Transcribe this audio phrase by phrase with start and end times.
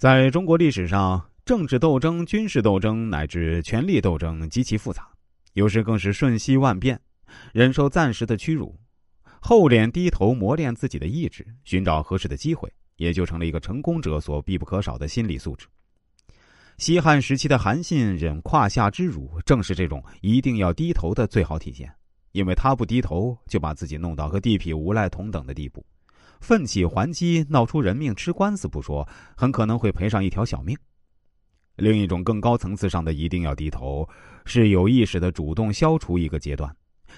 [0.00, 5.06] 在中国历史上，政治斗争、军事斗争乃至权力斗争极其复杂，
[5.52, 6.98] 有时更是瞬息万变。
[7.52, 8.74] 忍受暂时的屈辱，
[9.42, 15.66] 厚脸低头，磨练自己的意志，寻找合适的机会，也就成了一个成功者所必不可少的心理素质。
[16.78, 21.92] 西汉时期的韩信忍胯下之辱，正是这种一定要低头的最好体现。
[22.32, 25.84] 因为他不低头，就把自己弄到和地痞无赖同等的地步。
[26.40, 29.06] 奋起还击，闹出人命，吃官司不说，
[29.36, 30.76] 很可能会赔上一条小命。
[31.76, 34.06] 另一种更高层次上的一定要低头，
[34.44, 36.74] 是有意识的主动消除一个阶段，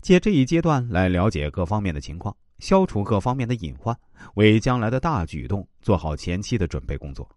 [0.00, 3.94] 借这一阶段来了解各方面的情况，消除各方面的隐患，
[4.34, 7.28] 为将来的大举动做好前期的准备工作。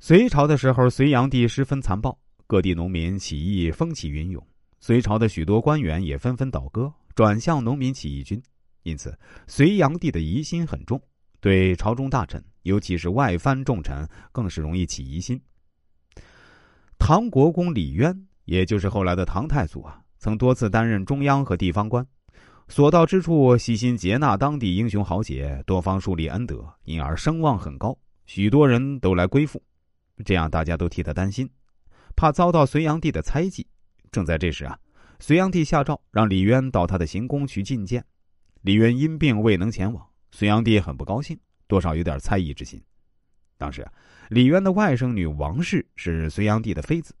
[0.00, 4.44] 隋朝的时候，隋炀帝十分残暴，各地农民起义风起云涌，
[4.80, 8.42] 隋朝的许多官员也纷纷倒戈，转向农民起义军。
[8.84, 11.02] 因此，隋炀帝的疑心很重，
[11.40, 15.40] 对朝中大臣，尤其是外藩重臣，更是容易起疑心。
[16.98, 22.06] 唐国公李渊，也就是后来的唐太祖啊，曾多次担任中央和地方官，
[22.68, 29.62] 所到之处悉心接纳当地英雄豪杰，多方树立恩德，因而声望很高，许多人都来归附。
[30.24, 31.48] 这样大家都替他担心，
[32.14, 33.66] 怕遭到隋炀帝的猜忌。
[34.12, 34.78] 正在这时啊，
[35.20, 38.04] 隋炀帝下诏让李渊到他的行宫去觐见。
[38.64, 42.82] 李渊因病未能前往，隋炀帝很不高兴，多少有点猜疑之心。
[43.58, 43.86] 当时，
[44.30, 47.14] 李渊的外甥女王氏是隋炀帝的妃子。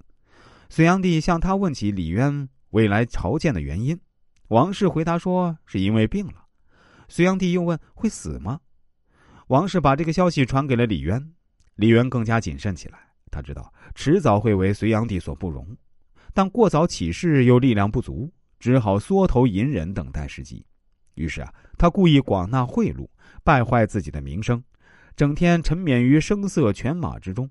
[0.70, 4.00] 隋炀帝向他问起李渊未来朝见的原因，
[4.48, 6.46] 王氏回答说是因为病了。
[7.08, 8.62] 隋炀帝又问会死吗？
[9.48, 11.34] 王氏把这个消息传给了李渊，
[11.74, 12.98] 李渊更加谨慎起来。
[13.30, 15.76] 他知道迟早会为隋炀帝所不容，
[16.32, 20.64] 但过早起事又力量不足，只好缩头隐忍，等待时机。
[21.14, 23.08] 于是啊，他故意广纳贿赂，
[23.42, 24.62] 败坏自己的名声，
[25.16, 27.48] 整天沉湎于声色犬马之中，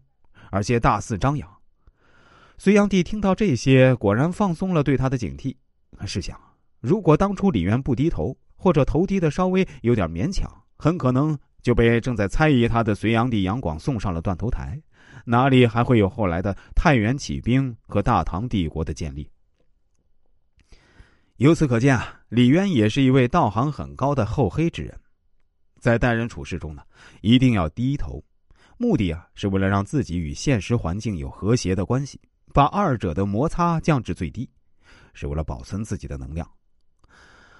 [0.52, 1.50] 而且大肆张扬。
[2.58, 5.56] 隋炀帝听到这些，果然放松了对他的警惕。
[6.06, 6.39] 试想，
[6.79, 14.81] 如果当初李渊不低头，或者头低的稍微有点勉强，很可能就被正在猜疑他的隋炀帝杨广送上了断头台，
[15.25, 19.30] 哪里还会有后来的太原起兵和大唐帝国的建立？
[21.44, 24.98] 由此可见啊，李渊也是一位道行很高的厚黑之人，
[25.78, 26.81] 在待人处事中呢，
[27.20, 28.24] 一定要低头，
[28.78, 32.18] 目的啊是为了让自己与现实环境有和谐的关系，
[32.54, 34.50] 把二者的摩擦降至最低，
[35.14, 36.50] 是为了保存自己的能量，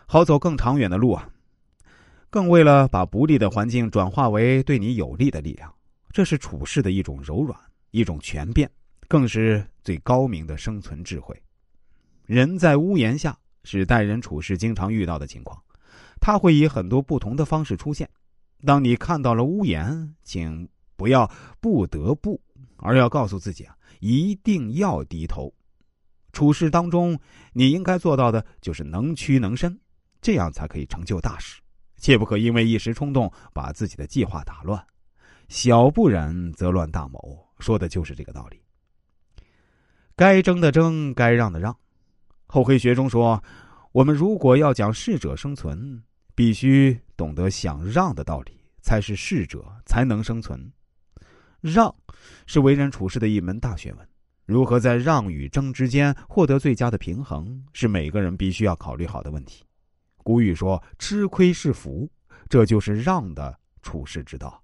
[0.06, 1.28] 好走更长远的路啊，
[2.30, 5.70] 更为了把不利的环境转化为对你有利的力量，
[6.14, 7.60] 这是处事的一种柔软，
[7.92, 8.72] 一种全变，
[9.10, 11.38] 更是最高明的生存智慧。
[12.26, 13.38] 人在屋檐下。
[13.64, 15.62] 是待人处事经常遇到的情况，
[16.20, 18.10] 它会以很多不同的方式出现。
[18.66, 21.30] 当你看到了屋檐，请不要
[21.60, 22.40] 不得不，
[22.78, 25.54] 而要告诉自己啊，一定要低头。
[26.32, 27.20] 处事当中，
[27.52, 29.80] 你应该做到的就是能屈能伸，
[30.22, 31.62] 这样才可以成就大事。
[31.98, 34.84] 切不可因为一时冲动把自己的计划打乱。
[35.48, 38.62] 小不忍则乱大谋，说的就是这个道理。
[40.16, 41.78] 该争的争，该让的让。
[42.54, 43.44] 厚黑学中说，
[43.92, 46.04] 我们如果要讲适者生存，
[46.36, 50.72] 必须懂得想让的道理，才是适者才能生存。
[51.62, 51.92] 让，
[52.46, 54.08] 是为人处事的一门大学问。
[54.46, 59.64] 如何在让与争之间获得最佳的平衡，是每个人必须要考虑好的问题。
[60.18, 62.08] 古语说：“吃亏是福”，
[62.48, 64.63] 这就是让的处世之道。